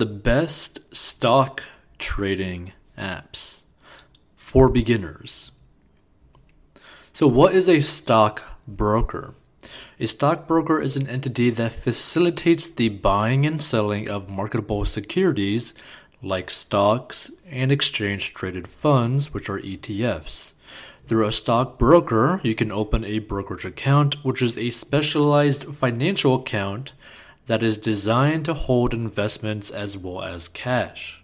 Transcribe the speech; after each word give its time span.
the 0.00 0.06
best 0.06 0.80
stock 0.96 1.62
trading 1.98 2.72
apps 2.96 3.60
for 4.34 4.70
beginners. 4.70 5.50
So, 7.12 7.26
what 7.26 7.54
is 7.54 7.68
a 7.68 7.80
stock 7.80 8.42
broker? 8.66 9.34
A 10.00 10.06
stockbroker 10.06 10.80
is 10.80 10.96
an 10.96 11.06
entity 11.06 11.50
that 11.50 11.72
facilitates 11.72 12.70
the 12.70 12.88
buying 12.88 13.44
and 13.44 13.60
selling 13.60 14.08
of 14.08 14.30
marketable 14.30 14.86
securities 14.86 15.74
like 16.22 16.50
stocks 16.50 17.30
and 17.46 17.70
exchange 17.70 18.32
traded 18.32 18.68
funds, 18.68 19.34
which 19.34 19.50
are 19.50 19.60
ETFs. 19.60 20.54
Through 21.04 21.26
a 21.26 21.32
stockbroker, 21.32 22.40
you 22.42 22.54
can 22.54 22.72
open 22.72 23.04
a 23.04 23.18
brokerage 23.18 23.66
account, 23.66 24.24
which 24.24 24.40
is 24.40 24.56
a 24.56 24.70
specialized 24.70 25.74
financial 25.74 26.36
account 26.36 26.94
that 27.50 27.64
is 27.64 27.78
designed 27.78 28.44
to 28.44 28.54
hold 28.54 28.94
investments 28.94 29.72
as 29.72 29.98
well 29.98 30.22
as 30.22 30.46
cash. 30.46 31.20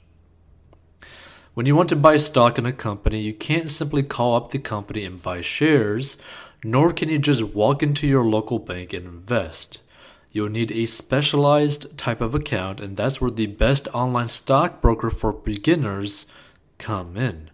When 1.55 1.67
you 1.67 1.77
want 1.77 1.89
to 1.91 1.95
buy 1.95 2.17
stock 2.17 2.59
in 2.59 2.67
a 2.67 2.73
company, 2.73 3.21
you 3.21 3.33
can't 3.33 3.71
simply 3.71 4.03
call 4.03 4.35
up 4.35 4.51
the 4.51 4.59
company 4.59 5.05
and 5.05 5.23
buy 5.23 5.41
shares, 5.41 6.17
nor 6.65 6.93
can 6.93 7.11
you 7.11 7.21
just 7.21 7.45
walk 7.45 7.81
into 7.81 8.09
your 8.09 8.25
local 8.25 8.59
bank 8.59 8.93
and 8.93 9.07
invest. 9.07 9.79
You'll 10.33 10.49
need 10.49 10.73
a 10.73 10.87
specialized 10.87 11.97
type 11.97 12.21
of 12.21 12.35
account, 12.35 12.81
and 12.81 12.97
that's 12.97 13.21
where 13.21 13.31
the 13.31 13.47
best 13.47 13.87
online 13.95 14.27
stockbroker 14.27 15.11
for 15.11 15.33
beginners 15.33 16.27
come 16.79 17.17
in. 17.17 17.51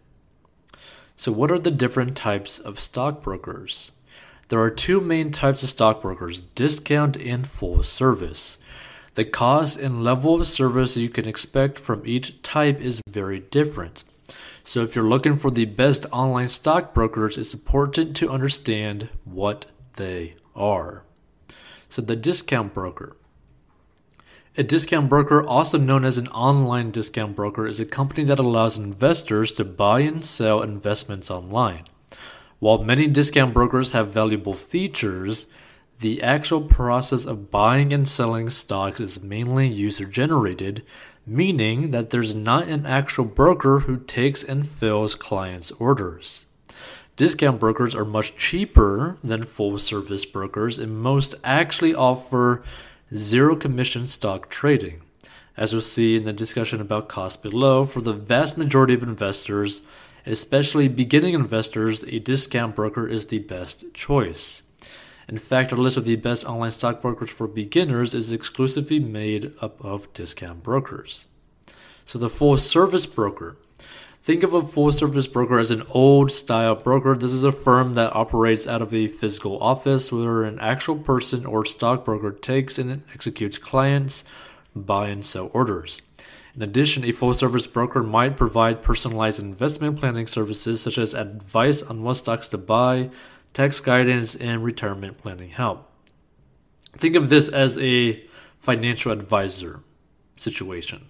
So, 1.15 1.31
what 1.31 1.51
are 1.51 1.59
the 1.59 1.71
different 1.71 2.17
types 2.17 2.59
of 2.59 2.81
stockbrokers? 2.81 3.91
There 4.53 4.61
are 4.61 4.69
two 4.69 5.01
main 5.01 5.31
types 5.31 5.63
of 5.63 5.71
stockbrokers 5.71 6.43
discount 6.55 7.17
and 7.17 7.47
full 7.47 7.83
service. 7.83 8.59
The 9.15 9.25
cost 9.25 9.79
and 9.79 10.05
level 10.05 10.35
of 10.35 10.47
service 10.47 10.95
you 10.95 11.09
can 11.09 11.27
expect 11.27 11.79
from 11.79 12.03
each 12.05 12.43
type 12.43 12.79
is 12.79 13.01
very 13.09 13.41
different. 13.41 14.05
So, 14.63 14.83
if 14.83 14.95
you're 14.95 15.09
looking 15.09 15.39
for 15.39 15.51
the 15.51 15.65
best 15.65 16.05
online 16.13 16.49
stockbrokers, 16.49 17.39
it's 17.39 17.55
important 17.55 18.15
to 18.17 18.29
understand 18.29 19.09
what 19.25 19.65
they 19.97 20.35
are. 20.55 21.05
So, 21.89 22.03
the 22.03 22.15
discount 22.15 22.75
broker. 22.75 23.17
A 24.59 24.63
discount 24.63 25.09
broker, 25.09 25.43
also 25.43 25.79
known 25.79 26.05
as 26.05 26.19
an 26.19 26.29
online 26.29 26.91
discount 26.91 27.35
broker, 27.35 27.67
is 27.67 27.81
a 27.81 27.87
company 27.87 28.23
that 28.25 28.39
allows 28.39 28.77
investors 28.77 29.51
to 29.53 29.65
buy 29.65 30.01
and 30.01 30.23
sell 30.23 30.61
investments 30.61 31.31
online. 31.31 31.85
While 32.63 32.85
many 32.85 33.09
discount 33.09 33.53
brokers 33.53 33.91
have 33.91 34.13
valuable 34.13 34.55
features, 34.55 35.49
the 35.99 36.23
actual 36.23 36.61
process 36.61 37.25
of 37.25 37.51
buying 37.51 37.93
and 37.93 38.09
selling 38.09 38.51
stocks 38.51 39.01
is 39.01 39.21
mainly 39.21 39.67
user 39.67 40.05
generated, 40.05 40.85
meaning 41.27 41.91
that 41.91 42.11
there's 42.11 42.37
not 42.37 42.69
an 42.69 42.87
actual 42.87 43.25
broker 43.25 43.81
who 43.81 43.97
takes 43.97 44.45
and 44.45 44.69
fills 44.69 45.17
clients' 45.17 45.73
orders. 45.73 46.47
Discount 47.17 47.59
brokers 47.59 47.97
are 47.97 48.05
much 48.05 48.37
cheaper 48.37 49.19
than 49.25 49.43
full 49.43 49.77
service 49.81 50.25
brokers, 50.25 50.79
and 50.79 51.03
most 51.03 51.35
actually 51.43 51.97
offer 51.97 52.63
zero 53.13 53.57
commission 53.57 54.07
stock 54.07 54.49
trading. 54.49 55.03
As 55.57 55.73
we'll 55.73 55.83
see 55.83 56.15
in 56.15 56.27
the 56.27 56.33
discussion 56.33 56.81
about 56.81 57.09
cost 57.09 57.43
below, 57.43 57.87
for 57.87 58.01
the 58.01 58.13
vast 58.13 58.57
majority 58.57 58.95
of 58.95 59.03
investors, 59.03 59.83
especially 60.27 60.89
beginning 60.89 61.35
investors, 61.35 62.05
a 62.05 62.19
discount 62.19 62.75
broker 62.75 63.07
is 63.07 63.27
the 63.27 63.41
best 63.41 63.93
choice. 63.95 64.63
In 65.29 65.39
fact, 65.39 65.73
our 65.73 65.79
list 65.79 65.97
of 65.97 66.05
the 66.05 66.17
best 66.17 66.45
online 66.45 66.71
stock 66.73 67.01
brokers 67.01 67.31
for 67.31 67.47
beginners 67.47 68.15
is 68.15 68.33
exclusively 68.33 69.01
made 69.01 69.53
up 69.61 69.83
of 69.85 70.13
discount 70.13 70.63
brokers. 70.63 71.27
So, 72.05 72.19
the 72.19 72.29
full 72.29 72.57
service 72.57 73.07
broker. 73.07 73.57
Think 74.23 74.45
of 74.45 74.55
a 74.55 74.63
full 74.63 74.93
service 74.93 75.27
broker 75.27 75.59
as 75.59 75.73
an 75.73 75.83
old 75.91 76.31
style 76.31 76.77
broker. 76.77 77.17
This 77.17 77.33
is 77.33 77.43
a 77.43 77.51
firm 77.51 77.95
that 77.95 78.15
operates 78.15 78.69
out 78.69 78.81
of 78.81 78.95
a 78.95 79.09
physical 79.09 79.61
office 79.61 80.13
where 80.13 80.45
an 80.45 80.61
actual 80.61 80.97
person 80.97 81.45
or 81.45 81.65
stockbroker 81.65 82.31
takes 82.31 82.79
and 82.79 83.03
executes 83.13 83.59
clients' 83.59 84.25
buy 84.77 85.09
and 85.09 85.25
sell 85.25 85.51
orders. 85.53 86.03
In 86.55 86.63
addition, 86.63 87.05
a 87.05 87.13
full 87.13 87.33
service 87.33 87.67
broker 87.67 88.03
might 88.03 88.37
provide 88.37 88.83
personalized 88.83 89.41
investment 89.41 89.99
planning 89.99 90.27
services 90.27 90.83
such 90.83 90.99
as 90.99 91.15
advice 91.15 91.83
on 91.83 92.03
what 92.03 92.15
stocks 92.15 92.49
to 92.49 92.59
buy, 92.59 93.11
tax 93.55 93.81
guidance, 93.81 94.35
and 94.35 94.63
retirement 94.63 95.17
planning 95.17 95.51
help. 95.51 95.91
Think 96.97 97.17
of 97.17 97.31
this 97.31 97.49
as 97.49 97.79
a 97.79 98.23
financial 98.59 99.13
advisor 99.13 99.81
situation. 100.37 101.09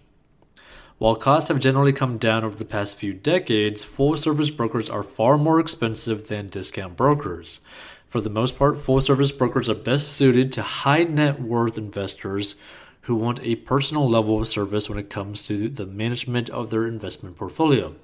While 0.99 1.17
costs 1.17 1.49
have 1.49 1.59
generally 1.59 1.93
come 1.93 2.19
down 2.19 2.45
over 2.45 2.55
the 2.55 2.65
past 2.65 2.97
few 2.97 3.13
decades, 3.13 3.83
full 3.83 4.17
service 4.17 4.51
brokers 4.51 4.89
are 4.89 5.03
far 5.03 5.37
more 5.37 5.59
expensive 5.59 6.29
than 6.29 6.47
discount 6.47 6.97
brokers. 6.97 7.61
For 8.07 8.21
the 8.21 8.31
most 8.31 8.57
part, 8.57 8.79
full 8.79 9.01
service 9.01 9.33
brokers 9.33 9.69
are 9.69 9.75
best 9.75 10.13
suited 10.13 10.53
to 10.53 10.63
high 10.63 11.03
net 11.03 11.41
worth 11.41 11.77
investors 11.77 12.55
who 13.03 13.15
want 13.15 13.41
a 13.43 13.57
personal 13.57 14.09
level 14.09 14.41
of 14.41 14.49
service 14.49 14.89
when 14.89 14.99
it 14.99 15.11
comes 15.11 15.47
to 15.47 15.69
the 15.69 15.87
management 15.87 16.49
of 16.51 16.71
their 16.71 16.87
investment 16.87 17.37
portfolio. 17.37 17.95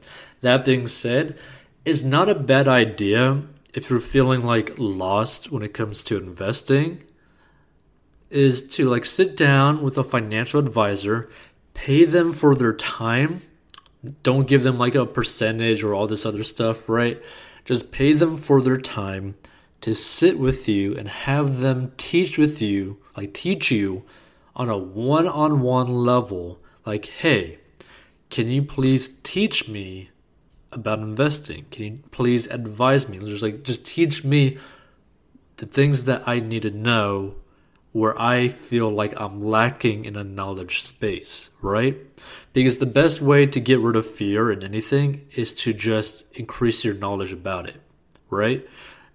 That 0.40 0.64
being 0.64 0.86
said, 0.86 1.38
it's 1.84 2.02
not 2.02 2.28
a 2.28 2.34
bad 2.34 2.66
idea 2.66 3.42
if 3.74 3.90
you're 3.90 4.00
feeling 4.00 4.42
like 4.42 4.74
lost 4.76 5.52
when 5.52 5.62
it 5.62 5.74
comes 5.74 6.02
to 6.04 6.16
investing 6.16 7.04
is 8.30 8.60
to 8.60 8.88
like 8.88 9.04
sit 9.04 9.36
down 9.36 9.82
with 9.82 9.96
a 9.96 10.04
financial 10.04 10.60
advisor, 10.60 11.30
pay 11.74 12.04
them 12.04 12.32
for 12.32 12.54
their 12.54 12.74
time. 12.74 13.42
Don't 14.22 14.48
give 14.48 14.62
them 14.62 14.78
like 14.78 14.94
a 14.94 15.06
percentage 15.06 15.82
or 15.82 15.94
all 15.94 16.06
this 16.06 16.26
other 16.26 16.44
stuff, 16.44 16.88
right? 16.88 17.22
Just 17.64 17.92
pay 17.92 18.12
them 18.12 18.36
for 18.36 18.60
their 18.60 18.80
time 18.80 19.36
to 19.80 19.94
sit 19.94 20.38
with 20.38 20.68
you 20.68 20.96
and 20.96 21.08
have 21.08 21.60
them 21.60 21.92
teach 21.96 22.36
with 22.36 22.60
you, 22.60 22.98
like 23.16 23.32
teach 23.32 23.70
you 23.70 24.04
on 24.58 24.68
a 24.68 24.76
one 24.76 25.26
on 25.26 25.60
one 25.60 25.86
level. 25.86 26.60
Like, 26.84 27.06
hey, 27.06 27.58
can 28.28 28.48
you 28.48 28.62
please 28.62 29.10
teach 29.22 29.68
me 29.68 30.10
about 30.72 30.98
investing? 30.98 31.66
Can 31.70 31.84
you 31.84 31.98
please 32.10 32.46
advise 32.48 33.08
me? 33.08 33.18
Just 33.18 33.42
like 33.42 33.62
just 33.62 33.84
teach 33.84 34.24
me 34.24 34.58
the 35.56 35.66
things 35.66 36.04
that 36.04 36.26
I 36.26 36.40
need 36.40 36.62
to 36.62 36.70
know 36.70 37.36
where 37.92 38.20
I 38.20 38.48
feel 38.48 38.90
like 38.90 39.18
I'm 39.18 39.42
lacking 39.42 40.04
in 40.04 40.14
a 40.14 40.22
knowledge 40.22 40.82
space, 40.82 41.50
right? 41.62 41.96
Because 42.52 42.78
the 42.78 42.86
best 42.86 43.22
way 43.22 43.46
to 43.46 43.60
get 43.60 43.80
rid 43.80 43.96
of 43.96 44.06
fear 44.08 44.52
in 44.52 44.62
anything 44.62 45.26
is 45.34 45.52
to 45.54 45.72
just 45.72 46.24
increase 46.34 46.84
your 46.84 46.94
knowledge 46.94 47.32
about 47.32 47.68
it, 47.68 47.80
right? 48.28 48.66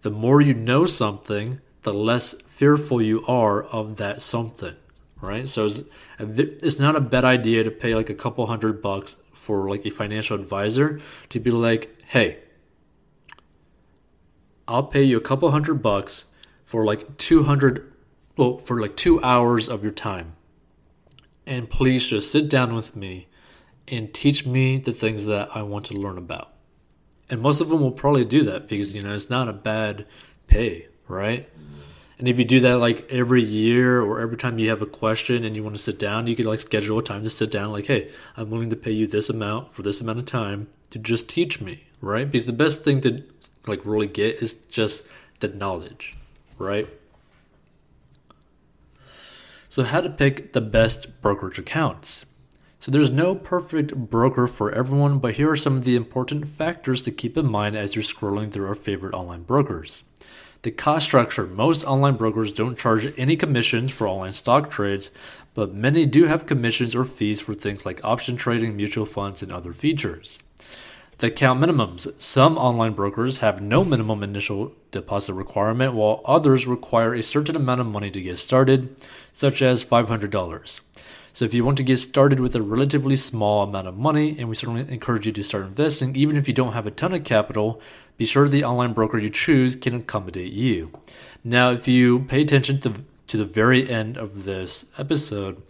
The 0.02 0.10
more 0.10 0.42
you 0.42 0.54
know 0.54 0.86
something, 0.86 1.62
the 1.84 1.94
less 1.94 2.34
fearful 2.48 3.02
you 3.02 3.24
are 3.25 3.64
of 3.64 3.98
that 3.98 4.22
something, 4.22 4.75
right? 5.23 5.47
So 5.47 5.66
it's, 5.66 5.84
it's 6.19 6.79
not 6.79 6.95
a 6.95 7.01
bad 7.01 7.25
idea 7.25 7.63
to 7.63 7.72
pay 7.72 7.95
like 7.95 8.09
a 8.09 8.16
couple 8.16 8.45
hundred 8.45 8.81
bucks 8.81 9.17
for 9.34 9.69
like 9.69 9.85
a 9.85 9.89
financial 9.89 10.35
advisor 10.39 11.01
to 11.29 11.39
be 11.39 11.51
like, 11.51 11.95
hey, 12.07 12.39
I'll 14.67 14.83
pay 14.83 15.03
you 15.03 15.17
a 15.17 15.22
couple 15.22 15.51
hundred 15.51 15.81
bucks 15.81 16.25
for 16.66 16.85
like 16.85 17.17
200, 17.17 17.91
well, 18.38 18.57
for 18.57 18.79
like 18.79 18.95
two 18.95 19.22
hours 19.23 19.67
of 19.67 19.83
your 19.83 19.91
time. 19.91 20.35
And 21.45 21.69
please 21.69 22.07
just 22.07 22.31
sit 22.31 22.50
down 22.50 22.73
with 22.73 22.95
me 22.95 23.28
and 23.88 24.13
teach 24.13 24.45
me 24.45 24.78
the 24.78 24.94
things 24.94 25.25
that 25.25 25.50
I 25.53 25.62
want 25.63 25.85
to 25.88 25.94
learn 25.94 26.17
about. 26.17 26.53
And 27.29 27.41
most 27.41 27.59
of 27.59 27.69
them 27.69 27.81
will 27.81 27.91
probably 27.91 28.25
do 28.25 28.44
that 28.45 28.67
because, 28.67 28.94
you 28.94 29.03
know, 29.03 29.13
it's 29.13 29.29
not 29.29 29.50
a 29.50 29.53
bad 29.53 30.06
pay, 30.47 30.88
right? 31.07 31.50
And 32.23 32.29
if 32.29 32.39
you 32.39 32.45
do 32.45 32.61
that 32.61 32.78
like 32.78 33.11
every 33.11 33.44
year 33.44 34.01
or 34.01 34.22
every 34.22 34.38
time 34.38 34.57
you 34.57 34.69
have 34.69 34.81
a 34.81 34.85
question 34.85 35.44
and 35.44 35.57
you 35.57 35.61
want 35.61 35.75
to 35.75 35.81
sit 35.81 36.00
down, 36.00 36.25
you 36.25 36.38
could 36.38 36.45
like 36.45 36.61
schedule 36.61 36.97
a 36.97 37.03
time 37.03 37.22
to 37.25 37.29
sit 37.29 37.51
down, 37.51 37.74
like, 37.74 37.88
hey, 37.88 38.09
I'm 38.38 38.50
willing 38.50 38.69
to 38.69 38.77
pay 38.77 38.94
you 38.94 39.07
this 39.07 39.30
amount 39.30 39.74
for 39.74 39.81
this 39.81 40.00
amount 40.00 40.19
of 40.19 40.25
time 40.25 40.69
to 40.92 41.00
just 41.00 41.27
teach 41.27 41.59
me, 41.59 41.83
right? 42.00 42.31
Because 42.31 42.45
the 42.45 42.53
best 42.53 42.86
thing 42.86 43.01
to 43.01 43.25
like 43.68 43.81
really 43.83 44.07
get 44.07 44.42
is 44.42 44.53
just 44.69 45.06
the 45.42 45.50
knowledge, 45.50 46.15
right? 46.57 46.88
So, 49.68 49.83
how 49.83 50.00
to 50.00 50.09
pick 50.09 50.53
the 50.53 50.62
best 50.62 51.21
brokerage 51.21 51.59
accounts? 51.59 52.25
So, 52.80 52.89
there's 52.89 53.12
no 53.12 53.36
perfect 53.36 53.98
broker 53.98 54.48
for 54.48 54.71
everyone, 54.71 55.19
but 55.19 55.33
here 55.36 55.50
are 55.50 55.57
some 55.57 55.75
of 55.75 55.83
the 55.83 55.98
important 55.98 56.48
factors 56.48 57.03
to 57.03 57.12
keep 57.12 57.36
in 57.36 57.48
mind 57.48 57.75
as 57.75 57.95
you're 57.95 58.03
scrolling 58.03 58.50
through 58.50 58.69
our 58.69 58.75
favorite 58.75 59.13
online 59.13 59.44
brokers. 59.44 60.06
The 60.63 60.71
cost 60.71 61.06
structure 61.06 61.45
most 61.45 61.83
online 61.83 62.15
brokers 62.15 62.54
don't 62.54 62.77
charge 62.77 63.13
any 63.18 63.36
commissions 63.36 63.92
for 63.92 64.07
online 64.07 64.31
stock 64.31 64.71
trades, 64.71 65.12
but 65.54 65.74
many 65.74 66.06
do 66.06 66.25
have 66.27 66.45
commissions 66.45 66.95
or 66.95 67.04
fees 67.04 67.42
for 67.42 67.54
things 67.54 67.86
like 67.86 68.00
option 68.01 68.38
trading, 68.38 68.77
mutual 68.77 69.06
funds, 69.06 69.44
and 69.44 69.51
other 69.51 69.74
features. 69.74 70.42
The 71.18 71.27
account 71.27 71.60
minimums. 71.60 72.10
Some 72.19 72.57
online 72.57 72.94
brokers 72.94 73.39
have 73.39 73.62
no 73.62 73.83
minimum 73.83 74.24
initial 74.24 74.74
deposit 74.92 75.33
requirement, 75.33 75.95
while 75.95 76.21
others 76.24 76.65
require 76.65 77.13
a 77.13 77.24
certain 77.24 77.57
amount 77.57 77.81
of 77.81 77.88
money 77.88 78.10
to 78.12 78.21
get 78.21 78.38
started, 78.38 78.95
such 79.33 79.62
as 79.62 79.83
$500. 79.83 80.80
So 81.33 81.45
if 81.45 81.54
you 81.54 81.65
want 81.65 81.77
to 81.77 81.83
get 81.83 81.98
started 81.98 82.39
with 82.39 82.56
a 82.56 82.62
relatively 82.62 83.18
small 83.18 83.63
amount 83.63 83.88
of 83.88 83.98
money, 83.98 84.38
and 84.39 84.48
we 84.48 84.56
certainly 84.56 84.88
encourage 84.88 85.25
you 85.25 85.31
to 85.33 85.44
start 85.44 85.65
investing, 85.65 86.15
even 86.15 86.38
if 86.38 86.48
you 86.48 86.54
don't 86.54 86.74
have 86.74 86.88
a 86.88 86.92
ton 86.92 87.13
of 87.13 87.24
capital, 87.24 87.81
be 88.18 88.25
sure 88.25 88.48
the 88.48 88.63
online 88.63 88.94
broker 88.94 89.18
you 89.18 89.30
choose 89.30 89.75
can 89.75 89.95
accommodate 89.95 90.54
you. 90.54 90.92
Now, 91.44 91.71
if 91.71 91.88
you 91.88 92.19
pay 92.19 92.42
attention 92.42 92.80
to, 92.81 92.94
to 93.27 93.38
the 93.38 93.45
very 93.45 93.89
end 93.89 94.18
of 94.18 94.44
this 94.44 94.86
episode, 94.98 95.62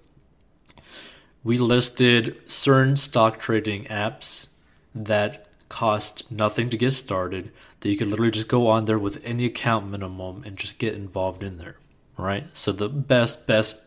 we 1.43 1.57
listed 1.57 2.39
certain 2.49 2.95
stock 2.95 3.39
trading 3.39 3.85
apps 3.85 4.47
that 4.95 5.47
cost 5.69 6.29
nothing 6.31 6.69
to 6.69 6.77
get 6.77 6.91
started 6.91 7.51
that 7.79 7.89
you 7.89 7.97
could 7.97 8.07
literally 8.07 8.31
just 8.31 8.47
go 8.47 8.67
on 8.67 8.85
there 8.85 8.99
with 8.99 9.19
any 9.25 9.45
account 9.45 9.87
minimum 9.87 10.43
and 10.45 10.55
just 10.55 10.77
get 10.77 10.93
involved 10.93 11.41
in 11.41 11.57
there 11.57 11.77
right 12.15 12.45
so 12.53 12.71
the 12.71 12.87
best 12.87 13.47
best 13.47 13.77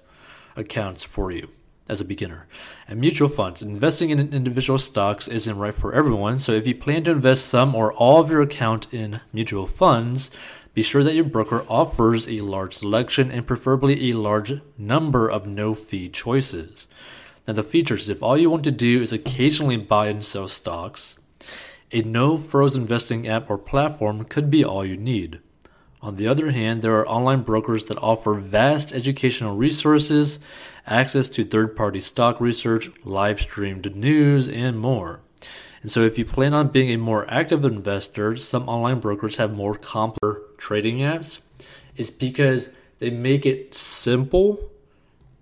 accounts 0.56 1.04
for 1.04 1.30
you 1.30 1.48
as 1.88 2.00
a 2.00 2.04
beginner 2.04 2.46
and 2.88 3.00
mutual 3.00 3.28
funds 3.28 3.62
investing 3.62 4.10
in 4.10 4.32
individual 4.32 4.78
stocks 4.78 5.28
isn't 5.28 5.58
right 5.58 5.74
for 5.74 5.92
everyone 5.92 6.38
so 6.38 6.52
if 6.52 6.66
you 6.66 6.74
plan 6.74 7.04
to 7.04 7.10
invest 7.10 7.46
some 7.46 7.74
or 7.74 7.92
all 7.94 8.20
of 8.20 8.30
your 8.30 8.42
account 8.42 8.86
in 8.92 9.20
mutual 9.32 9.66
funds 9.66 10.30
be 10.74 10.82
sure 10.82 11.02
that 11.02 11.14
your 11.14 11.24
broker 11.24 11.64
offers 11.68 12.28
a 12.28 12.40
large 12.40 12.74
selection 12.74 13.30
and 13.30 13.46
preferably 13.46 14.10
a 14.10 14.16
large 14.16 14.60
number 14.76 15.28
of 15.28 15.46
no 15.46 15.74
fee 15.74 16.08
choices 16.08 16.86
now 17.46 17.54
the 17.54 17.62
features 17.62 18.08
if 18.08 18.22
all 18.22 18.36
you 18.36 18.50
want 18.50 18.64
to 18.64 18.70
do 18.70 19.02
is 19.02 19.12
occasionally 19.12 19.76
buy 19.76 20.08
and 20.08 20.24
sell 20.24 20.48
stocks 20.48 21.16
a 21.92 22.02
no 22.02 22.36
froze 22.36 22.76
investing 22.76 23.28
app 23.28 23.48
or 23.48 23.58
platform 23.58 24.24
could 24.24 24.50
be 24.50 24.64
all 24.64 24.84
you 24.84 24.96
need. 24.96 25.40
On 26.06 26.14
the 26.14 26.28
other 26.28 26.52
hand, 26.52 26.82
there 26.82 26.96
are 26.96 27.08
online 27.08 27.42
brokers 27.42 27.86
that 27.86 27.98
offer 27.98 28.34
vast 28.34 28.92
educational 28.92 29.56
resources, 29.56 30.38
access 30.86 31.28
to 31.30 31.44
third 31.44 31.74
party 31.74 31.98
stock 31.98 32.40
research, 32.40 32.88
live 33.02 33.40
streamed 33.40 33.96
news, 33.96 34.48
and 34.48 34.78
more. 34.78 35.18
And 35.82 35.90
so, 35.90 36.04
if 36.04 36.16
you 36.16 36.24
plan 36.24 36.54
on 36.54 36.68
being 36.68 36.92
a 36.92 36.96
more 36.96 37.28
active 37.28 37.64
investor, 37.64 38.36
some 38.36 38.68
online 38.68 39.00
brokers 39.00 39.38
have 39.38 39.52
more 39.52 39.74
complex 39.74 40.38
trading 40.58 40.98
apps. 40.98 41.40
It's 41.96 42.12
because 42.12 42.68
they 43.00 43.10
make 43.10 43.44
it 43.44 43.74
simple, 43.74 44.70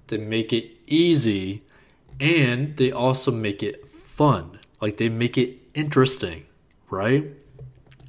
they 0.07 0.17
make 0.17 0.51
it 0.51 0.71
easy, 0.87 1.63
and 2.19 2.75
they 2.79 2.91
also 2.91 3.31
make 3.31 3.63
it 3.63 3.87
fun. 3.87 4.61
Like 4.81 4.97
they 4.97 5.11
make 5.11 5.37
it 5.37 5.59
interesting, 5.75 6.47
right? 6.89 7.27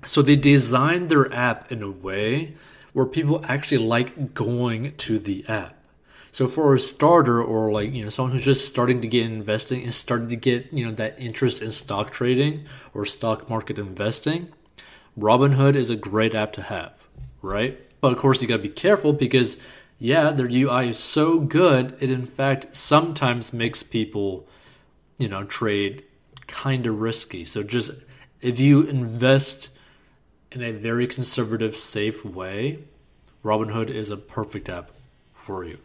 So 0.06 0.22
they 0.22 0.36
designed 0.36 1.10
their 1.10 1.32
app 1.34 1.72
in 1.72 1.84
a 1.84 1.90
way 1.90 2.54
where 2.94 3.06
people 3.06 3.44
actually 3.48 3.80
like 3.80 4.34
going 4.34 4.96
to 4.96 5.20
the 5.20 5.46
app. 5.48 5.76
So 6.32 6.48
for 6.48 6.74
a 6.74 6.80
starter 6.80 7.42
or 7.42 7.72
like, 7.72 7.94
you 7.94 8.04
know, 8.04 8.10
someone 8.10 8.34
who's 8.34 8.46
just 8.46 8.68
starting 8.68 9.02
to 9.02 9.08
get 9.08 9.26
investing 9.26 9.84
and 9.84 9.94
starting 9.94 10.30
to 10.30 10.36
get, 10.36 10.72
you 10.72 10.86
know, 10.86 10.92
that 10.92 11.20
interest 11.20 11.62
in 11.62 11.72
stock 11.72 12.12
trading 12.12 12.66
or 12.94 13.06
stock 13.06 13.50
market 13.50 13.80
investing, 13.80 14.50
Robinhood 15.18 15.76
is 15.76 15.90
a 15.90 15.96
great 15.96 16.36
app 16.36 16.52
to 16.54 16.62
have, 16.64 17.08
right? 17.42 17.80
But 18.02 18.12
of 18.12 18.20
course 18.20 18.42
you 18.42 18.48
got 18.48 18.58
to 18.58 18.64
be 18.64 18.70
careful 18.70 19.14
because 19.14 19.58
yeah, 19.98 20.32
their 20.32 20.50
UI 20.50 20.90
is 20.90 21.00
so 21.00 21.40
good, 21.40 21.98
it 22.02 22.10
in 22.12 22.26
fact 22.26 22.76
sometimes 22.76 23.54
makes 23.54 23.82
people, 23.82 24.46
you 25.18 25.30
know, 25.30 25.46
trade 25.46 26.04
kind 26.48 26.86
of 26.86 27.00
risky. 27.00 27.46
So 27.46 27.64
just 27.64 27.92
if 28.42 28.60
you 28.60 28.82
invest 28.82 29.70
in 30.56 30.64
a 30.64 30.72
very 30.72 31.06
conservative, 31.06 31.76
safe 31.76 32.24
way, 32.24 32.80
Robinhood 33.44 33.90
is 33.90 34.10
a 34.10 34.18
perfect 34.18 34.70
app 34.70 34.90
for 35.34 35.66
you. 35.66 35.78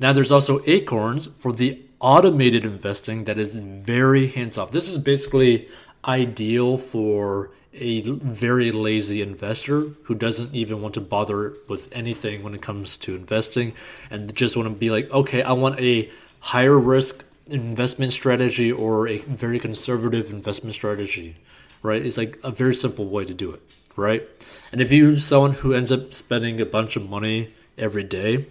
Now 0.00 0.12
there's 0.12 0.32
also 0.32 0.62
Acorns 0.66 1.26
for 1.38 1.52
the 1.52 1.80
automated 2.00 2.64
investing 2.64 3.24
that 3.24 3.38
is 3.38 3.54
very 3.54 4.26
hands 4.26 4.58
off. 4.58 4.72
This 4.72 4.88
is 4.88 4.98
basically 4.98 5.68
ideal 6.04 6.76
for 6.78 7.50
a 7.72 8.00
very 8.02 8.70
lazy 8.70 9.20
investor 9.20 9.88
who 10.04 10.14
doesn't 10.14 10.54
even 10.54 10.80
want 10.80 10.94
to 10.94 11.00
bother 11.00 11.54
with 11.68 11.88
anything 11.92 12.42
when 12.42 12.54
it 12.54 12.62
comes 12.62 12.96
to 12.96 13.14
investing 13.14 13.74
and 14.10 14.34
just 14.34 14.56
want 14.56 14.68
to 14.68 14.74
be 14.74 14.90
like, 14.90 15.10
okay, 15.10 15.42
I 15.42 15.52
want 15.52 15.78
a 15.80 16.10
higher 16.40 16.78
risk 16.78 17.24
investment 17.46 18.12
strategy 18.12 18.72
or 18.72 19.08
a 19.08 19.18
very 19.18 19.58
conservative 19.58 20.30
investment 20.30 20.74
strategy, 20.74 21.36
right? 21.84 22.04
It's 22.04 22.16
like 22.16 22.40
a 22.42 22.50
very 22.50 22.74
simple 22.74 23.06
way 23.06 23.24
to 23.24 23.34
do 23.34 23.52
it, 23.52 23.60
right? 23.94 24.26
And 24.72 24.80
if 24.80 24.90
you're 24.90 25.18
someone 25.20 25.52
who 25.52 25.72
ends 25.72 25.92
up 25.92 26.14
spending 26.14 26.60
a 26.60 26.66
bunch 26.66 26.96
of 26.96 27.08
money 27.08 27.54
every 27.78 28.02
day 28.02 28.46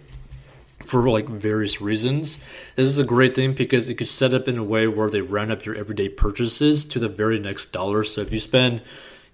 for 0.86 1.10
like 1.10 1.28
various 1.28 1.80
reasons, 1.82 2.38
this 2.76 2.86
is 2.86 2.96
a 2.96 3.04
great 3.04 3.34
thing 3.34 3.52
because 3.52 3.90
it 3.90 3.96
could 3.96 4.08
set 4.08 4.32
up 4.32 4.48
in 4.48 4.56
a 4.56 4.64
way 4.64 4.86
where 4.86 5.10
they 5.10 5.20
round 5.20 5.52
up 5.52 5.66
your 5.66 5.74
everyday 5.74 6.08
purchases 6.08 6.86
to 6.86 6.98
the 6.98 7.08
very 7.08 7.38
next 7.38 7.72
dollar. 7.72 8.04
So 8.04 8.20
if 8.20 8.32
you 8.32 8.40
spend 8.40 8.80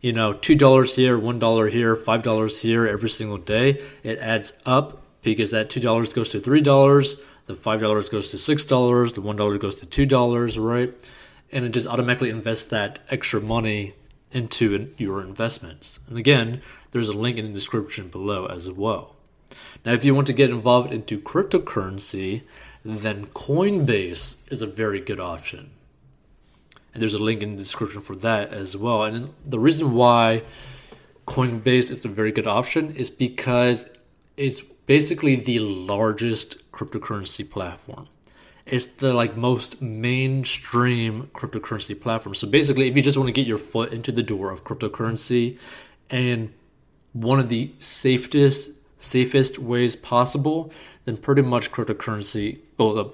you 0.01 0.15
know, 0.15 0.33
two 0.33 0.55
dollars 0.55 0.97
here, 0.97 1.19
one 1.19 1.39
dollar 1.39 1.69
here, 1.69 1.95
five 1.95 2.23
dollars 2.23 2.63
here 2.63 2.87
every 2.87 3.11
single 3.11 3.37
day, 3.37 3.83
it 4.03 4.19
adds 4.19 4.55
up 4.65 5.03
because 5.23 5.51
that 5.51 5.69
two 5.69 5.81
dollars 5.81 6.13
goes 6.15 6.31
to 6.31 6.41
three 6.41 6.63
dollars, 6.63 7.17
the 7.47 7.55
five 7.55 7.81
dollars 7.81 8.09
goes 8.09 8.31
to 8.31 8.39
six 8.39 8.65
dollars, 8.65 9.13
the 9.13 9.21
one 9.21 9.37
dollar 9.37 9.59
goes 9.59 9.75
to 9.77 9.85
two 9.87 10.07
dollars, 10.07 10.59
right? 10.59 10.95
And 11.53 11.65
it 11.65 11.71
just 11.71 11.87
automatically 11.87 12.31
invests 12.31 12.65
that 12.65 13.01
extra 13.11 13.41
money 13.41 13.95
into 14.33 14.93
your 14.97 15.21
investments. 15.21 15.99
And 16.09 16.17
again, 16.17 16.63
there's 16.93 17.09
a 17.09 17.17
link 17.17 17.37
in 17.39 17.47
the 17.47 17.53
description 17.53 18.09
below 18.09 18.47
as 18.47 18.71
well. 18.71 19.17
Now, 19.85 19.93
if 19.93 20.05
you 20.05 20.15
want 20.15 20.27
to 20.29 20.33
get 20.33 20.51
involved 20.51 20.93
into 20.93 21.19
cryptocurrency, 21.19 22.43
then 22.85 23.27
Coinbase 23.27 24.37
is 24.49 24.63
a 24.63 24.67
very 24.67 25.01
good 25.01 25.21
option. 25.21 25.71
And 26.93 27.03
there's 27.03 27.15
a 27.15 27.19
link 27.23 27.43
in 27.43 27.57
the 27.57 27.63
description 27.63 28.01
for 28.01 28.17
that 28.17 28.53
as 28.53 28.77
well. 28.77 29.05
And 29.05 29.33
the 29.45 29.59
reason 29.59 29.95
why 29.95 30.43
Coinbase 31.27 31.91
is 31.91 32.05
a 32.05 32.09
very 32.09 32.33
good 32.33 32.47
option 32.47 32.95
is 32.95 33.11
because 33.11 33.87
it's 34.37 34.61
basically 34.87 35.37
the 35.37 35.61
largest 35.61 36.57
cryptocurrency 36.73 37.49
platform. 37.49 38.09
It's 38.71 38.87
the 38.87 39.13
like 39.15 39.37
most 39.37 39.83
mainstream 39.83 41.31
cryptocurrency 41.35 42.01
platform. 42.01 42.35
So 42.35 42.47
basically, 42.47 42.89
if 42.89 42.97
you 42.97 43.03
just 43.03 43.19
want 43.19 43.29
to 43.29 43.33
get 43.33 43.47
your 43.47 43.59
foot 43.59 43.93
into 43.93 44.13
the 44.13 44.23
door 44.23 44.51
of 44.51 44.65
cryptocurrency 44.65 45.59
and 46.09 46.53
one 47.13 47.41
of 47.41 47.49
the 47.49 47.73
safest 47.79 48.71
safest 48.99 49.59
ways 49.59 49.97
possible, 49.97 50.73
then 51.05 51.17
pretty 51.17 51.43
much 51.43 51.73
cryptocurrency, 51.73 52.61
well, 52.79 52.95
the 52.95 53.07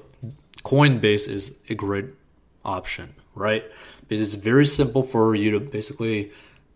Coinbase 0.64 1.28
is 1.28 1.54
a 1.68 1.74
great 1.74 2.06
option, 2.64 3.14
right? 3.34 3.64
Because 4.08 4.20
it's 4.20 4.34
very 4.34 4.66
simple 4.66 5.02
for 5.02 5.34
you 5.34 5.52
to 5.52 5.60
basically 5.60 6.32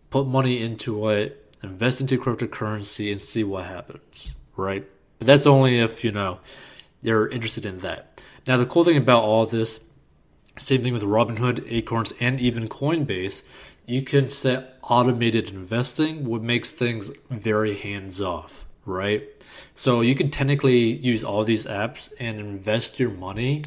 put 0.09 0.25
money 0.25 0.61
into 0.61 1.09
it, 1.09 1.53
invest 1.61 1.99
into 1.99 2.17
cryptocurrency, 2.17 3.11
and 3.11 3.21
see 3.21 3.43
what 3.43 3.65
happens 3.65 4.31
right? 4.61 4.87
But 5.17 5.27
that's 5.27 5.45
only 5.45 5.79
if, 5.79 6.03
you 6.03 6.11
know, 6.11 6.39
you're 7.01 7.27
interested 7.27 7.65
in 7.65 7.79
that. 7.79 8.21
Now, 8.47 8.57
the 8.57 8.65
cool 8.65 8.83
thing 8.83 8.97
about 8.97 9.23
all 9.23 9.45
this, 9.45 9.79
same 10.57 10.83
thing 10.83 10.93
with 10.93 11.03
Robinhood, 11.03 11.71
Acorns, 11.71 12.13
and 12.19 12.39
even 12.39 12.67
Coinbase, 12.67 13.43
you 13.85 14.01
can 14.01 14.29
set 14.29 14.77
automated 14.83 15.49
investing, 15.49 16.25
what 16.25 16.41
makes 16.41 16.71
things 16.71 17.11
very 17.29 17.77
hands 17.77 18.21
off, 18.21 18.65
right? 18.85 19.23
So 19.75 20.01
you 20.01 20.15
can 20.15 20.31
technically 20.31 20.91
use 20.91 21.23
all 21.23 21.43
these 21.43 21.65
apps 21.65 22.11
and 22.19 22.39
invest 22.39 22.99
your 22.99 23.09
money 23.09 23.63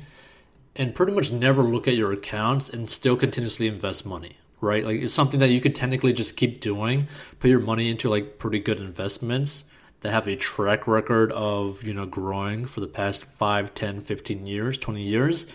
and 0.76 0.94
pretty 0.94 1.12
much 1.12 1.30
never 1.30 1.62
look 1.62 1.86
at 1.86 1.94
your 1.94 2.12
accounts 2.12 2.68
and 2.68 2.90
still 2.90 3.16
continuously 3.16 3.68
invest 3.68 4.04
money, 4.04 4.38
right? 4.60 4.84
Like 4.84 5.02
it's 5.02 5.12
something 5.12 5.38
that 5.40 5.50
you 5.50 5.60
could 5.60 5.74
technically 5.74 6.12
just 6.12 6.36
keep 6.36 6.60
doing, 6.60 7.06
put 7.38 7.48
your 7.48 7.60
money 7.60 7.90
into 7.90 8.08
like 8.08 8.38
pretty 8.38 8.58
good 8.58 8.80
investments 8.80 9.62
that 10.04 10.12
have 10.12 10.28
a 10.28 10.36
track 10.36 10.86
record 10.86 11.32
of 11.32 11.82
you 11.82 11.94
know 11.94 12.04
growing 12.04 12.66
for 12.66 12.80
the 12.80 12.86
past 12.86 13.24
5 13.24 13.74
10 13.74 14.02
15 14.02 14.46
years 14.46 14.76
20 14.76 15.02
years. 15.02 15.46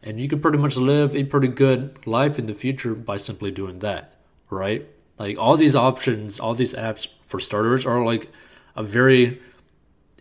And 0.00 0.20
you 0.20 0.28
can 0.28 0.40
pretty 0.40 0.58
much 0.58 0.76
live 0.76 1.16
a 1.16 1.24
pretty 1.24 1.48
good 1.48 2.06
life 2.06 2.38
in 2.38 2.46
the 2.46 2.54
future 2.54 2.94
by 2.94 3.16
simply 3.16 3.50
doing 3.50 3.80
that 3.80 4.14
right? 4.48 4.86
Like 5.18 5.36
all 5.38 5.56
these 5.56 5.74
options 5.74 6.38
all 6.38 6.54
these 6.54 6.72
apps 6.72 7.08
for 7.26 7.40
starters 7.40 7.84
are 7.84 8.04
like 8.04 8.30
a 8.76 8.84
very 8.84 9.42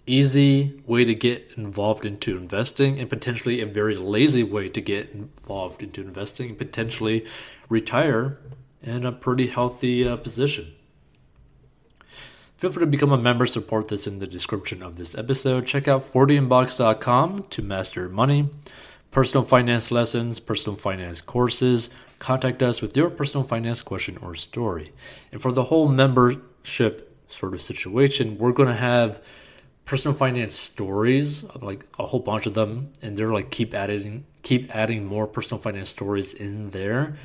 easy 0.07 0.81
way 0.87 1.05
to 1.05 1.13
get 1.13 1.51
involved 1.55 2.07
into 2.07 2.35
investing 2.37 2.99
and 2.99 3.07
potentially 3.07 3.61
a 3.61 3.67
very 3.67 3.95
lazy 3.95 4.43
way 4.43 4.67
to 4.67 4.81
get 4.81 5.11
involved 5.11 5.83
into 5.83 6.01
investing 6.01 6.49
and 6.49 6.57
potentially 6.57 7.23
retire 7.69 8.39
in 8.81 9.05
a 9.05 9.11
pretty 9.11 9.45
healthy 9.45 10.07
uh, 10.07 10.17
position 10.17 10.73
Feel 12.57 12.71
free 12.71 12.81
to 12.81 12.87
become 12.87 13.11
a 13.11 13.17
member, 13.17 13.45
support 13.45 13.89
this 13.89 14.07
in 14.07 14.19
the 14.19 14.27
description 14.27 14.81
of 14.81 14.95
this 14.95 15.13
episode. 15.13 15.65
Check 15.65 15.89
out 15.89 16.11
40inbox.com 16.13 17.47
to 17.49 17.61
master 17.61 18.07
money, 18.07 18.49
personal 19.11 19.43
finance 19.43 19.91
lessons, 19.91 20.39
personal 20.39 20.77
finance 20.77 21.19
courses. 21.19 21.89
Contact 22.17 22.63
us 22.63 22.81
with 22.81 22.95
your 22.95 23.09
personal 23.09 23.45
finance 23.45 23.81
question 23.81 24.17
or 24.21 24.35
story. 24.35 24.93
And 25.33 25.41
for 25.41 25.51
the 25.51 25.65
whole 25.65 25.89
membership 25.89 27.13
sort 27.27 27.53
of 27.53 27.61
situation, 27.61 28.37
we're 28.37 28.53
going 28.53 28.69
to 28.69 28.75
have 28.75 29.21
personal 29.83 30.17
finance 30.17 30.55
stories, 30.55 31.43
like 31.61 31.85
a 31.99 32.05
whole 32.05 32.21
bunch 32.21 32.45
of 32.45 32.53
them, 32.53 32.93
and 33.01 33.17
they're 33.17 33.33
like 33.33 33.51
keep 33.51 33.73
adding 33.73 34.25
keep 34.43 34.73
adding 34.73 35.05
more 35.05 35.27
personal 35.27 35.61
finance 35.61 35.89
stories 35.89 36.33
in 36.33 36.69
there 36.69 37.17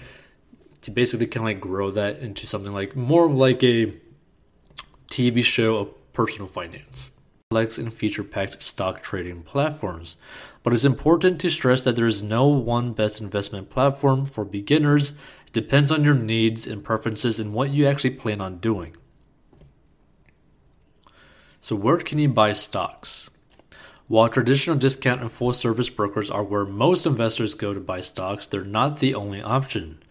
to 0.81 0.91
basically 0.91 1.27
kind 1.27 1.45
of 1.45 1.55
like 1.55 1.61
grow 1.61 1.91
that 1.93 2.19
into 2.19 2.49
something 2.49 2.73
like 2.73 2.97
more 2.97 3.27
of 3.27 3.35
like 3.35 3.63
a 3.63 3.95
TV 5.11 5.45
show 5.45 5.77
of 5.77 6.13
personal 6.13 6.47
finance. 6.47 7.11
Complex 7.51 7.79
and 7.79 7.93
feature 7.93 8.23
packed 8.23 8.63
stock 8.63 9.03
trading 9.03 9.43
platforms. 9.43 10.17
But 10.63 10.73
it's 10.73 10.85
important 10.85 11.41
to 11.41 11.51
stress 11.51 11.83
that 11.85 11.97
there 11.97 12.07
is 12.07 12.23
no 12.23 12.47
one 12.47 12.93
best 12.93 13.21
investment 13.21 13.71
platform 13.71 14.25
for 14.25 14.45
beginners. 14.45 15.11
It 15.49 15.53
depends 15.53 15.91
on 15.91 16.05
your 16.05 16.15
needs 16.15 16.67
and 16.67 16.85
preferences 16.85 17.41
and 17.41 17.53
what 17.53 17.71
you 17.71 17.87
actually 17.87 18.11
plan 18.11 18.41
on 18.41 18.59
doing. 18.59 18.97
So, 21.61 21.75
where 21.75 21.99
can 21.99 22.19
you 22.19 22.29
buy 22.29 22.53
stocks? 22.53 23.29
While 24.07 24.29
traditional 24.29 24.77
discount 24.77 25.21
and 25.21 25.31
full 25.31 25.53
service 25.53 25.91
brokers 25.91 26.31
are 26.31 26.43
where 26.43 26.65
most 26.65 27.05
investors 27.05 27.55
go 27.55 27.75
to 27.75 27.81
buy 27.81 28.01
stocks, 28.01 28.47
they're 28.47 28.65
not 28.65 29.01
the 29.01 29.15
only 29.15 29.43
option. 29.43 30.03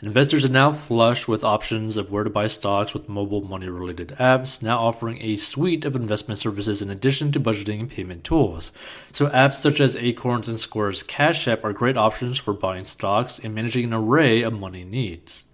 Investors 0.00 0.44
are 0.44 0.48
now 0.48 0.72
flush 0.72 1.26
with 1.26 1.42
options 1.42 1.96
of 1.96 2.10
where 2.10 2.22
to 2.22 2.30
buy 2.30 2.46
stocks 2.46 2.94
with 2.94 3.08
mobile 3.08 3.42
money 3.42 3.68
related 3.68 4.14
apps, 4.18 4.62
now 4.62 4.78
offering 4.78 5.20
a 5.20 5.34
suite 5.34 5.84
of 5.84 5.96
investment 5.96 6.38
services 6.38 6.80
in 6.80 6.88
addition 6.88 7.32
to 7.32 7.40
budgeting 7.40 7.80
and 7.80 7.90
payment 7.90 8.22
tools. 8.22 8.70
So, 9.12 9.28
apps 9.28 9.54
such 9.54 9.80
as 9.80 9.96
Acorns 9.96 10.48
and 10.48 10.60
Square's 10.60 11.02
Cash 11.02 11.48
App 11.48 11.64
are 11.64 11.72
great 11.72 11.96
options 11.96 12.38
for 12.38 12.54
buying 12.54 12.84
stocks 12.84 13.40
and 13.40 13.54
managing 13.54 13.84
an 13.84 13.94
array 13.94 14.42
of 14.42 14.52
money 14.52 14.84
needs. 14.84 15.44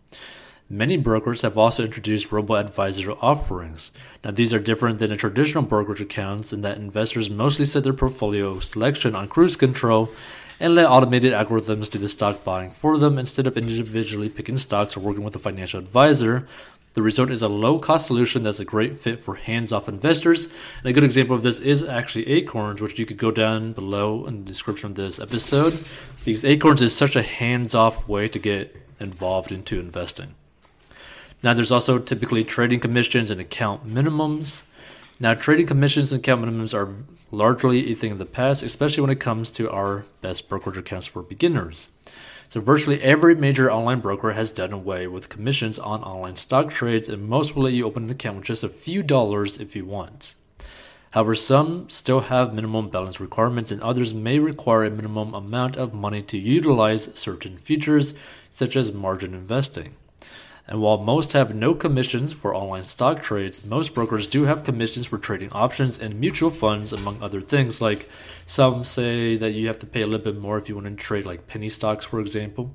Many 0.69 0.97
brokers 0.97 1.43
have 1.43 1.57
also 1.57 1.85
introduced 1.85 2.33
robo 2.33 2.57
advisor 2.57 3.13
offerings. 3.13 3.93
Now, 4.25 4.31
these 4.31 4.53
are 4.53 4.59
different 4.59 4.99
than 4.99 5.13
a 5.13 5.17
traditional 5.17 5.63
brokerage 5.63 6.01
accounts 6.01 6.53
in 6.53 6.63
that 6.63 6.79
investors 6.79 7.29
mostly 7.29 7.65
set 7.65 7.85
their 7.85 7.93
portfolio 7.93 8.61
selection 8.61 9.15
on 9.15 9.29
cruise 9.29 9.57
control 9.57 10.11
and 10.61 10.75
let 10.75 10.87
automated 10.87 11.33
algorithms 11.33 11.91
do 11.91 11.99
the 11.99 12.09
stock 12.09 12.45
buying 12.45 12.71
for 12.71 12.99
them 12.99 13.19
instead 13.19 13.47
of 13.47 13.57
individually 13.57 14.29
picking 14.29 14.57
stocks 14.57 14.97
or 14.97 15.01
working 15.01 15.25
with 15.25 15.37
a 15.37 15.39
financial 15.39 15.79
advisor. 15.79 16.47
The 16.95 17.03
result 17.03 17.33
is 17.33 17.43
a 17.43 17.49
low 17.49 17.81
cost 17.81 18.07
solution 18.07 18.45
that's 18.45 18.61
a 18.61 18.65
great 18.65 19.01
fit 19.01 19.19
for 19.19 19.35
hands 19.35 19.73
off 19.73 19.89
investors. 19.89 20.47
And 20.79 20.87
a 20.87 20.93
good 20.93 21.03
example 21.03 21.35
of 21.35 21.43
this 21.43 21.59
is 21.59 21.83
actually 21.83 22.29
Acorns, 22.29 22.81
which 22.81 23.01
you 23.01 23.05
could 23.05 23.17
go 23.19 23.33
down 23.33 23.73
below 23.73 24.25
in 24.27 24.45
the 24.45 24.49
description 24.51 24.91
of 24.91 24.97
this 24.97 25.19
episode, 25.19 25.89
because 26.25 26.45
Acorns 26.45 26.83
is 26.83 26.95
such 26.95 27.17
a 27.17 27.23
hands 27.23 27.75
off 27.75 28.07
way 28.07 28.29
to 28.29 28.39
get 28.39 28.77
involved 29.01 29.51
into 29.51 29.81
investing. 29.81 30.37
Now, 31.43 31.53
there's 31.53 31.73
also 31.73 31.99
typically 31.99 32.45
trading 32.45 32.79
commissions 32.79 33.31
and 33.31 33.41
account 33.41 33.87
minimums. 33.87 34.63
Now, 35.21 35.35
trading 35.35 35.67
commissions 35.67 36.13
and 36.13 36.19
account 36.19 36.45
minimums 36.45 36.75
are 36.75 36.93
largely 37.31 37.93
a 37.93 37.95
thing 37.95 38.11
of 38.11 38.19
the 38.19 38.27
past, 38.27 38.65
especially 38.65 39.01
when 39.01 39.11
it 39.11 39.21
comes 39.21 39.49
to 39.51 39.71
our 39.71 40.05
best 40.21 40.49
brokerage 40.49 40.77
accounts 40.77 41.07
for 41.07 41.23
beginners. 41.23 41.89
So, 42.49 42.61
virtually 42.61 43.01
every 43.01 43.37
major 43.37 43.71
online 43.71 44.01
broker 44.01 44.33
has 44.33 44.51
done 44.51 44.73
away 44.73 45.07
with 45.07 45.29
commissions 45.29 45.79
on 45.79 46.03
online 46.03 46.35
stock 46.35 46.71
trades, 46.71 47.09
and 47.09 47.29
most 47.29 47.55
will 47.55 47.63
let 47.63 47.75
you 47.75 47.87
open 47.87 48.05
an 48.05 48.11
account 48.11 48.39
with 48.39 48.47
just 48.47 48.65
a 48.65 48.69
few 48.69 49.05
dollars 49.05 49.61
if 49.61 49.77
you 49.77 49.85
want. 49.85 50.37
However, 51.13 51.37
some 51.37 51.89
still 51.91 52.23
have 52.23 52.53
minimum 52.53 52.89
balance 52.89 53.21
requirements, 53.21 53.71
and 53.71 53.81
others 53.83 54.13
may 54.13 54.41
require 54.41 54.83
a 54.83 54.91
minimum 54.91 55.33
amount 55.33 55.77
of 55.77 55.95
money 55.95 56.23
to 56.23 56.37
utilize 56.37 57.09
certain 57.15 57.57
features, 57.57 58.15
such 58.51 58.75
as 58.75 58.91
margin 58.91 59.33
investing. 59.33 59.95
And 60.67 60.81
while 60.81 60.97
most 60.97 61.35
have 61.35 61.55
no 61.55 61.75
commissions 61.75 62.33
for 62.33 62.55
online 62.55 62.85
stock 62.85 63.21
trades, 63.21 63.65
most 63.65 63.93
brokers 63.93 64.27
do 64.27 64.45
have 64.45 64.65
commissions 64.65 65.07
for 65.07 65.19
trading 65.19 65.51
options 65.53 65.99
and 65.99 66.19
mutual 66.19 66.49
funds, 66.49 66.91
among 66.93 67.23
other 67.23 67.43
things. 67.43 67.83
Like 67.83 68.09
some 68.47 68.83
say 68.83 69.37
that 69.37 69.53
you 69.53 69.67
have 69.67 69.79
to 69.81 69.87
pay 69.87 70.01
a 70.01 70.07
little 70.07 70.25
bit 70.25 70.41
more 70.41 70.57
if 70.57 70.69
you 70.69 70.75
want 70.75 70.87
to 70.87 70.95
trade, 70.95 71.27
like 71.27 71.47
penny 71.47 71.69
stocks, 71.69 72.07
for 72.07 72.19
example. 72.19 72.75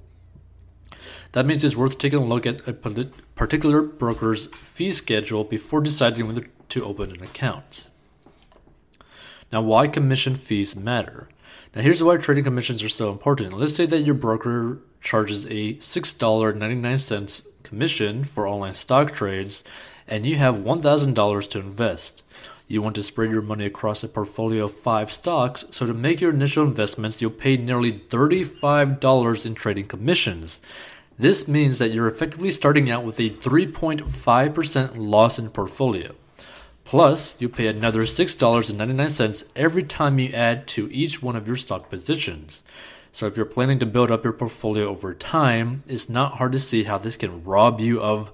That 1.31 1.47
means 1.47 1.63
it's 1.63 1.75
worth 1.75 1.97
taking 1.97 2.19
a 2.19 2.25
look 2.25 2.45
at 2.45 2.67
a 2.67 2.73
particular 2.73 3.81
broker's 3.81 4.47
fee 4.47 4.91
schedule 4.91 5.43
before 5.43 5.81
deciding 5.81 6.27
whether 6.27 6.47
to 6.69 6.85
open 6.85 7.11
an 7.11 7.23
account. 7.23 7.89
Now, 9.51 9.63
why 9.63 9.87
commission 9.87 10.35
fees 10.35 10.75
matter? 10.75 11.27
Now, 11.75 11.81
here's 11.81 12.03
why 12.03 12.17
trading 12.17 12.43
commissions 12.43 12.83
are 12.83 12.89
so 12.89 13.11
important. 13.11 13.53
Let's 13.53 13.75
say 13.75 13.87
that 13.87 14.01
your 14.01 14.15
broker 14.15 14.79
charges 15.01 15.45
a 15.45 15.75
$6.99 15.75 17.45
commission 17.69 18.23
for 18.23 18.47
online 18.47 18.73
stock 18.73 19.13
trades 19.13 19.63
and 20.07 20.25
you 20.25 20.35
have 20.35 20.55
$1,000 20.55 21.49
to 21.51 21.59
invest. 21.59 22.23
You 22.67 22.81
want 22.81 22.95
to 22.95 23.03
spread 23.03 23.31
your 23.31 23.41
money 23.41 23.65
across 23.65 24.03
a 24.03 24.07
portfolio 24.07 24.65
of 24.65 24.73
five 24.77 25.11
stocks, 25.11 25.65
so 25.71 25.85
to 25.85 25.93
make 25.93 26.19
your 26.19 26.31
initial 26.31 26.65
investments, 26.65 27.21
you'll 27.21 27.31
pay 27.31 27.57
nearly 27.57 27.91
$35 27.91 29.45
in 29.45 29.55
trading 29.55 29.87
commissions. 29.87 30.59
This 31.17 31.47
means 31.47 31.79
that 31.79 31.91
you're 31.91 32.07
effectively 32.07 32.51
starting 32.51 32.89
out 32.89 33.03
with 33.03 33.19
a 33.19 33.29
3.5% 33.29 34.91
loss 34.97 35.39
in 35.39 35.49
portfolio. 35.49 36.15
Plus, 36.83 37.39
you 37.39 37.49
pay 37.49 37.67
another 37.67 38.03
$6.99 38.03 39.45
every 39.55 39.83
time 39.83 40.17
you 40.17 40.33
add 40.33 40.65
to 40.67 40.91
each 40.91 41.21
one 41.21 41.35
of 41.35 41.47
your 41.47 41.55
stock 41.55 41.89
positions. 41.89 42.63
So 43.11 43.25
if 43.25 43.35
you're 43.35 43.45
planning 43.45 43.79
to 43.79 43.85
build 43.85 44.11
up 44.11 44.23
your 44.23 44.33
portfolio 44.33 44.87
over 44.87 45.13
time, 45.13 45.83
it's 45.87 46.09
not 46.09 46.37
hard 46.37 46.51
to 46.51 46.59
see 46.59 46.83
how 46.83 46.97
this 46.97 47.17
can 47.17 47.43
rob 47.43 47.79
you 47.79 48.01
of 48.01 48.31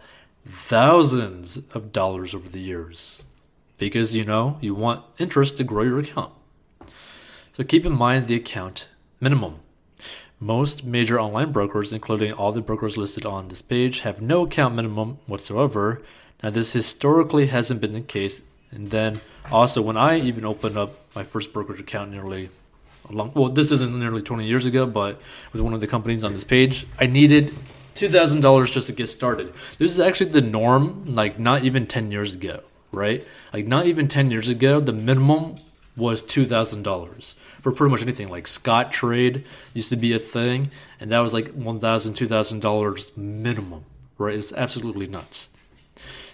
thousands 0.47 1.57
of 1.73 1.91
dollars 1.91 2.35
over 2.35 2.49
the 2.49 2.59
years. 2.59 3.23
Because 3.77 4.15
you 4.15 4.23
know, 4.23 4.57
you 4.61 4.75
want 4.75 5.03
interest 5.17 5.57
to 5.57 5.63
grow 5.63 5.83
your 5.83 5.99
account. 5.99 6.33
So 7.53 7.63
keep 7.63 7.85
in 7.85 7.93
mind 7.93 8.27
the 8.27 8.35
account 8.35 8.87
minimum. 9.19 9.59
Most 10.39 10.83
major 10.83 11.19
online 11.19 11.53
brokers, 11.53 11.93
including 11.93 12.33
all 12.33 12.51
the 12.51 12.61
brokers 12.61 12.97
listed 12.97 13.25
on 13.25 13.47
this 13.47 13.61
page, 13.61 14.01
have 14.01 14.21
no 14.21 14.43
account 14.43 14.75
minimum 14.75 15.19
whatsoever. 15.25 16.01
Now, 16.43 16.49
this 16.49 16.73
historically 16.73 17.47
hasn't 17.47 17.79
been 17.79 17.93
the 17.93 18.01
case. 18.01 18.41
And 18.71 18.91
then 18.91 19.21
also, 19.49 19.81
when 19.81 19.95
I 19.95 20.19
even 20.19 20.43
opened 20.43 20.77
up 20.77 20.99
my 21.15 21.23
first 21.23 21.53
brokerage 21.53 21.79
account 21.79 22.11
nearly 22.11 22.49
long, 23.09 23.31
well, 23.33 23.49
this 23.49 23.71
isn't 23.71 23.93
nearly 23.93 24.21
20 24.21 24.45
years 24.45 24.65
ago, 24.65 24.85
but 24.85 25.19
with 25.53 25.61
one 25.61 25.73
of 25.73 25.81
the 25.81 25.87
companies 25.87 26.23
on 26.23 26.33
this 26.33 26.43
page, 26.43 26.87
I 26.99 27.05
needed 27.05 27.53
$2,000 27.95 28.71
just 28.71 28.87
to 28.87 28.93
get 28.93 29.07
started. 29.07 29.53
This 29.77 29.91
is 29.91 29.99
actually 29.99 30.31
the 30.31 30.41
norm, 30.41 31.13
like 31.13 31.39
not 31.39 31.63
even 31.63 31.87
10 31.87 32.11
years 32.11 32.33
ago, 32.33 32.61
right? 32.91 33.25
Like 33.53 33.65
not 33.65 33.85
even 33.85 34.07
10 34.07 34.31
years 34.31 34.49
ago, 34.49 34.79
the 34.79 34.93
minimum 34.93 35.55
was 35.95 36.21
$2,000 36.21 37.33
for 37.61 37.71
pretty 37.71 37.91
much 37.91 38.01
anything. 38.01 38.27
Like 38.27 38.45
Scottrade 38.45 39.45
used 39.73 39.89
to 39.89 39.95
be 39.95 40.13
a 40.13 40.19
thing, 40.19 40.71
and 40.99 41.11
that 41.11 41.19
was 41.19 41.33
like 41.33 41.51
$1,000, 41.53 41.79
$2,000 41.79 43.17
minimum, 43.17 43.85
right? 44.17 44.35
It's 44.35 44.51
absolutely 44.53 45.07
nuts. 45.07 45.49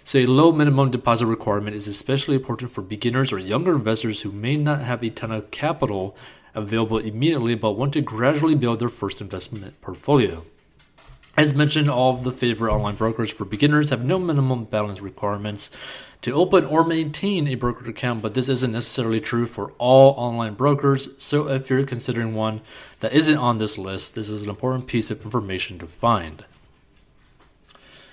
So, 0.04 0.18
a 0.18 0.26
low 0.26 0.50
minimum 0.50 0.90
deposit 0.90 1.26
requirement 1.26 1.76
is 1.76 1.86
especially 1.86 2.34
important 2.34 2.72
for 2.72 2.82
beginners 2.82 3.32
or 3.32 3.38
younger 3.38 3.72
investors 3.72 4.22
who 4.22 4.32
may 4.32 4.56
not 4.56 4.80
have 4.80 5.04
a 5.04 5.10
ton 5.10 5.30
of 5.30 5.52
capital 5.52 6.16
available 6.54 6.98
immediately 6.98 7.54
but 7.54 7.72
want 7.72 7.92
to 7.94 8.00
gradually 8.00 8.54
build 8.54 8.80
their 8.80 8.88
first 8.88 9.20
investment 9.20 9.80
portfolio. 9.80 10.44
As 11.36 11.54
mentioned, 11.54 11.88
all 11.88 12.14
of 12.14 12.24
the 12.24 12.32
favorite 12.32 12.74
online 12.74 12.96
brokers 12.96 13.30
for 13.30 13.46
beginners 13.46 13.88
have 13.88 14.04
no 14.04 14.18
minimum 14.18 14.64
balance 14.64 15.00
requirements 15.00 15.70
to 16.20 16.32
open 16.32 16.64
or 16.66 16.84
maintain 16.84 17.48
a 17.48 17.54
brokerage 17.54 17.88
account, 17.88 18.22
but 18.22 18.34
this 18.34 18.48
isn't 18.48 18.72
necessarily 18.72 19.20
true 19.20 19.46
for 19.46 19.72
all 19.78 20.12
online 20.18 20.54
brokers. 20.54 21.08
So, 21.18 21.48
if 21.48 21.70
you're 21.70 21.84
considering 21.84 22.34
one 22.34 22.60
that 23.00 23.12
isn't 23.12 23.36
on 23.36 23.58
this 23.58 23.78
list, 23.78 24.14
this 24.14 24.28
is 24.28 24.42
an 24.42 24.50
important 24.50 24.86
piece 24.86 25.10
of 25.10 25.24
information 25.24 25.78
to 25.78 25.86
find. 25.86 26.44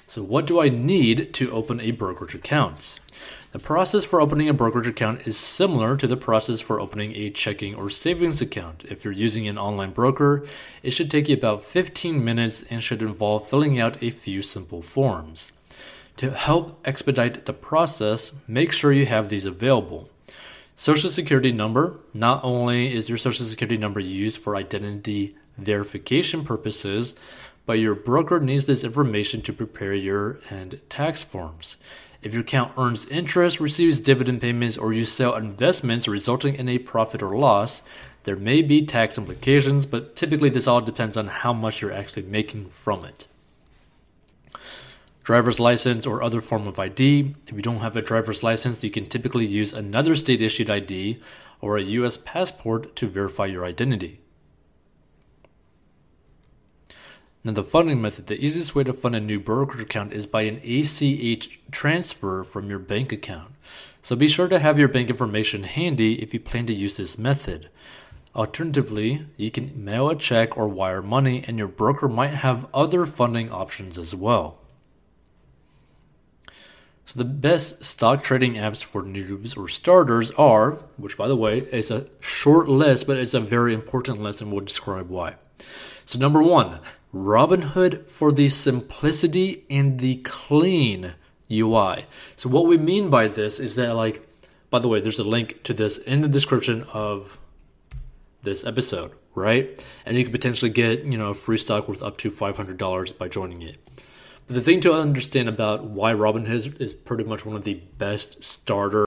So, 0.07 0.23
what 0.23 0.47
do 0.47 0.59
I 0.59 0.69
need 0.69 1.33
to 1.35 1.51
open 1.51 1.79
a 1.79 1.91
brokerage 1.91 2.33
account? 2.33 2.99
The 3.51 3.57
process 3.57 4.03
for 4.03 4.21
opening 4.21 4.47
a 4.47 4.53
brokerage 4.53 4.85
account 4.85 5.25
is 5.25 5.35
similar 5.35 5.97
to 5.97 6.05
the 6.05 6.15
process 6.15 6.61
for 6.61 6.79
opening 6.79 7.15
a 7.15 7.31
checking 7.31 7.73
or 7.73 7.89
savings 7.89 8.41
account. 8.41 8.85
If 8.87 9.03
you're 9.03 9.11
using 9.11 9.47
an 9.47 9.57
online 9.57 9.89
broker, 9.91 10.45
it 10.83 10.91
should 10.91 11.09
take 11.09 11.27
you 11.27 11.35
about 11.35 11.63
15 11.63 12.23
minutes 12.23 12.63
and 12.69 12.83
should 12.83 13.01
involve 13.01 13.49
filling 13.49 13.79
out 13.79 14.03
a 14.03 14.11
few 14.11 14.43
simple 14.43 14.83
forms. 14.83 15.51
To 16.17 16.29
help 16.29 16.79
expedite 16.85 17.45
the 17.45 17.53
process, 17.53 18.33
make 18.47 18.71
sure 18.71 18.91
you 18.91 19.07
have 19.07 19.29
these 19.29 19.47
available. 19.47 20.11
Social 20.75 21.09
Security 21.09 21.51
number. 21.51 21.97
Not 22.13 22.43
only 22.43 22.95
is 22.95 23.09
your 23.09 23.17
Social 23.17 23.47
Security 23.47 23.77
number 23.77 23.99
used 23.99 24.37
for 24.37 24.55
identity 24.55 25.35
verification 25.57 26.45
purposes, 26.45 27.15
but 27.65 27.79
your 27.79 27.95
broker 27.95 28.39
needs 28.39 28.67
this 28.67 28.83
information 28.83 29.41
to 29.41 29.53
prepare 29.53 29.93
your 29.93 30.39
and 30.51 30.79
tax 30.87 31.23
forms. 31.23 31.77
If 32.21 32.33
your 32.33 32.41
account 32.41 32.73
earns 32.77 33.05
interest, 33.05 33.59
receives 33.59 33.99
dividend 33.99 34.41
payments, 34.41 34.77
or 34.77 34.91
you 34.91 35.05
sell 35.05 35.35
investments 35.35 36.07
resulting 36.07 36.55
in 36.55 36.67
a 36.67 36.79
profit 36.79 37.21
or 37.21 37.37
loss, 37.37 37.81
there 38.23 38.35
may 38.35 38.61
be 38.61 38.85
tax 38.85 39.17
implications, 39.17 39.85
but 39.85 40.15
typically 40.15 40.49
this 40.49 40.67
all 40.67 40.81
depends 40.81 41.15
on 41.15 41.27
how 41.27 41.53
much 41.53 41.81
you're 41.81 41.93
actually 41.93 42.23
making 42.23 42.69
from 42.69 43.05
it. 43.05 43.27
driver's 45.23 45.59
license 45.59 46.05
or 46.07 46.23
other 46.23 46.41
form 46.41 46.67
of 46.67 46.79
ID. 46.79 47.35
If 47.47 47.55
you 47.55 47.61
don't 47.61 47.81
have 47.81 47.95
a 47.95 48.01
driver's 48.01 48.41
license, 48.41 48.83
you 48.83 48.89
can 48.89 49.05
typically 49.07 49.45
use 49.45 49.71
another 49.71 50.15
state 50.15 50.41
issued 50.41 50.69
ID 50.69 51.21
or 51.61 51.77
a 51.77 51.83
US 51.83 52.17
passport 52.17 52.95
to 52.95 53.07
verify 53.07 53.45
your 53.45 53.63
identity. 53.63 54.19
Now, 57.41 57.53
the 57.53 57.63
funding 57.63 58.01
method, 58.01 58.27
the 58.27 58.43
easiest 58.43 58.75
way 58.75 58.83
to 58.83 58.91
fund 58.91 59.15
a 59.15 59.19
new 59.21 59.39
brokerage 59.39 59.81
account 59.81 60.11
is 60.11 60.25
by 60.25 60.41
an 60.41 60.59
ACH 60.61 61.59
transfer 61.71 62.43
from 62.43 62.69
your 62.69 62.79
bank 62.79 63.13
account. 63.13 63.53
So 64.01 64.15
be 64.15 64.27
sure 64.27 64.49
to 64.49 64.59
have 64.59 64.77
your 64.77 64.89
bank 64.89 65.09
information 65.09 65.63
handy 65.63 66.21
if 66.21 66.33
you 66.33 66.39
plan 66.41 66.65
to 66.65 66.73
use 66.73 66.97
this 66.97 67.17
method. 67.17 67.69
Alternatively, 68.35 69.25
you 69.37 69.51
can 69.51 69.83
mail 69.83 70.09
a 70.09 70.15
check 70.15 70.57
or 70.57 70.67
wire 70.67 71.01
money, 71.01 71.43
and 71.47 71.57
your 71.57 71.67
broker 71.67 72.09
might 72.09 72.33
have 72.33 72.67
other 72.73 73.05
funding 73.05 73.49
options 73.51 73.97
as 73.97 74.13
well. 74.13 74.57
So, 77.05 77.17
the 77.17 77.25
best 77.25 77.83
stock 77.83 78.23
trading 78.23 78.53
apps 78.53 78.83
for 78.83 79.01
noobs 79.01 79.57
or 79.57 79.67
starters 79.67 80.29
are, 80.31 80.73
which 80.97 81.17
by 81.17 81.27
the 81.27 81.35
way 81.35 81.59
is 81.59 81.89
a 81.89 82.05
short 82.19 82.67
list, 82.67 83.07
but 83.07 83.17
it's 83.17 83.33
a 83.33 83.39
very 83.39 83.73
important 83.73 84.21
list, 84.21 84.41
and 84.41 84.51
we'll 84.51 84.65
describe 84.65 85.09
why. 85.09 85.35
So, 86.05 86.19
number 86.19 86.41
one, 86.41 86.79
Robinhood 87.13 88.07
for 88.07 88.31
the 88.31 88.49
simplicity 88.49 89.65
and 89.69 89.99
the 89.99 90.17
clean 90.17 91.13
UI. 91.51 92.05
So, 92.35 92.49
what 92.49 92.67
we 92.67 92.77
mean 92.77 93.09
by 93.09 93.27
this 93.27 93.59
is 93.59 93.75
that, 93.75 93.93
like, 93.95 94.27
by 94.69 94.79
the 94.79 94.87
way, 94.87 94.99
there's 94.99 95.19
a 95.19 95.23
link 95.23 95.63
to 95.63 95.73
this 95.73 95.97
in 95.97 96.21
the 96.21 96.27
description 96.27 96.83
of 96.93 97.37
this 98.43 98.63
episode, 98.63 99.11
right? 99.35 99.83
And 100.05 100.17
you 100.17 100.23
could 100.23 100.31
potentially 100.31 100.71
get, 100.71 101.03
you 101.03 101.17
know, 101.17 101.33
free 101.33 101.57
stock 101.57 101.87
worth 101.87 102.03
up 102.03 102.17
to 102.19 102.31
$500 102.31 103.17
by 103.17 103.27
joining 103.27 103.61
it. 103.61 103.77
But 104.47 104.55
the 104.55 104.61
thing 104.61 104.81
to 104.81 104.93
understand 104.93 105.47
about 105.47 105.83
why 105.83 106.11
Robinhood 106.13 106.81
is 106.81 106.93
pretty 106.93 107.23
much 107.23 107.45
one 107.45 107.55
of 107.55 107.65
the 107.65 107.75
best 107.99 108.43
starter 108.43 108.97